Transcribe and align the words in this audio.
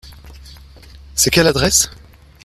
C’est 1.13 1.29
quelle 1.29 1.45
adresse? 1.45 1.91